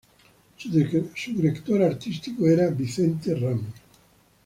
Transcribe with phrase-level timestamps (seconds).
[0.57, 0.71] Su
[1.35, 3.75] director artístico era Vicente Ramos.